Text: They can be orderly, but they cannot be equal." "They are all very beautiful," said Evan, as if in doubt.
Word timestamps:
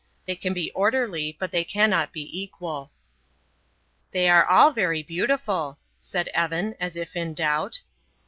They 0.25 0.35
can 0.35 0.55
be 0.55 0.71
orderly, 0.71 1.37
but 1.39 1.51
they 1.51 1.63
cannot 1.63 2.11
be 2.11 2.41
equal." 2.41 2.89
"They 4.09 4.27
are 4.29 4.43
all 4.43 4.71
very 4.71 5.03
beautiful," 5.03 5.77
said 5.99 6.27
Evan, 6.29 6.73
as 6.79 6.97
if 6.97 7.15
in 7.15 7.35
doubt. 7.35 7.83